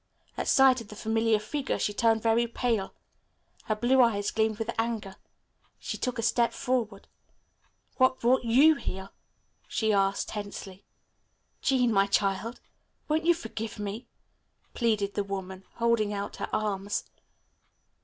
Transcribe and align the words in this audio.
At 0.35 0.47
sight 0.47 0.81
of 0.81 0.87
the 0.87 0.95
familiar 0.95 1.37
figure 1.37 1.77
she 1.77 1.93
turned 1.93 2.23
very 2.23 2.47
pale. 2.47 2.95
Her 3.65 3.75
blue 3.75 4.01
eyes 4.01 4.31
gleamed 4.31 4.57
with 4.57 4.73
anger. 4.79 5.15
She 5.77 5.95
took 5.95 6.17
a 6.17 6.23
step 6.23 6.53
forward. 6.53 7.07
"What 7.97 8.19
brought 8.19 8.43
you 8.43 8.73
here?" 8.77 9.11
she 9.67 9.93
asked 9.93 10.29
tensely. 10.29 10.83
"Jean, 11.61 11.93
my 11.93 12.07
child, 12.07 12.59
won't 13.07 13.25
you 13.27 13.35
forgive 13.35 13.77
me?" 13.77 14.07
pleaded 14.73 15.13
the 15.13 15.23
woman 15.23 15.65
holding 15.75 16.13
out 16.13 16.37
her 16.37 16.49
arms. 16.51 17.03